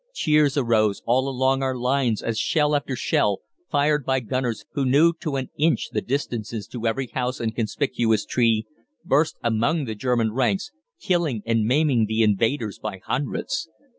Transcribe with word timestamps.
Cheers 0.15 0.57
arose 0.57 1.03
all 1.05 1.29
along 1.29 1.61
our 1.61 1.77
lines, 1.77 2.23
as 2.23 2.39
shell 2.39 2.73
after 2.75 2.95
shell, 2.95 3.41
fired 3.69 4.03
by 4.03 4.19
gunners 4.19 4.65
who 4.71 4.83
knew 4.83 5.13
to 5.19 5.35
an 5.35 5.51
inch 5.59 5.89
the 5.91 6.01
distances 6.01 6.65
to 6.69 6.87
every 6.87 7.05
house 7.05 7.39
and 7.39 7.55
conspicuous 7.55 8.25
tree, 8.25 8.65
burst 9.05 9.37
among 9.43 9.85
the 9.85 9.93
German 9.93 10.33
ranks, 10.33 10.71
killing 10.99 11.43
and 11.45 11.65
maiming 11.65 12.07
the 12.07 12.23
invaders 12.23 12.79
by 12.79 12.97
hundreds. 13.05 13.69